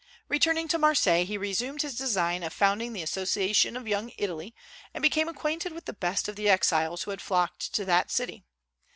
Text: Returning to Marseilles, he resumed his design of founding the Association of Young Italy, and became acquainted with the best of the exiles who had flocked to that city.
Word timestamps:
Returning 0.29 0.67
to 0.69 0.79
Marseilles, 0.79 1.27
he 1.27 1.37
resumed 1.37 1.83
his 1.83 1.95
design 1.95 2.41
of 2.41 2.51
founding 2.53 2.91
the 2.91 3.03
Association 3.03 3.77
of 3.77 3.87
Young 3.87 4.11
Italy, 4.17 4.55
and 4.95 5.01
became 5.03 5.27
acquainted 5.29 5.73
with 5.73 5.85
the 5.85 5.93
best 5.93 6.27
of 6.27 6.35
the 6.35 6.49
exiles 6.49 7.03
who 7.03 7.11
had 7.11 7.21
flocked 7.21 7.71
to 7.75 7.85
that 7.85 8.09
city. 8.09 8.43